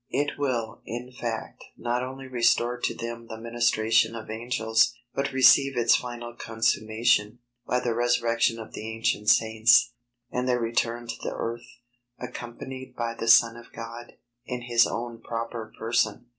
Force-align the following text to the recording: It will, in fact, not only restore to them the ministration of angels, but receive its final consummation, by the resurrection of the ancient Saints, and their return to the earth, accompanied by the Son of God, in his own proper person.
It 0.09 0.31
will, 0.35 0.81
in 0.83 1.11
fact, 1.11 1.63
not 1.77 2.01
only 2.01 2.25
restore 2.25 2.79
to 2.79 2.95
them 2.95 3.27
the 3.27 3.37
ministration 3.39 4.15
of 4.15 4.31
angels, 4.31 4.95
but 5.13 5.31
receive 5.31 5.77
its 5.77 5.95
final 5.95 6.33
consummation, 6.33 7.37
by 7.67 7.81
the 7.81 7.93
resurrection 7.93 8.57
of 8.57 8.73
the 8.73 8.91
ancient 8.91 9.29
Saints, 9.29 9.91
and 10.31 10.49
their 10.49 10.59
return 10.59 11.05
to 11.05 11.15
the 11.21 11.35
earth, 11.35 11.67
accompanied 12.17 12.95
by 12.95 13.13
the 13.13 13.27
Son 13.27 13.55
of 13.55 13.71
God, 13.73 14.13
in 14.43 14.61
his 14.63 14.87
own 14.87 15.21
proper 15.21 15.71
person. 15.77 16.25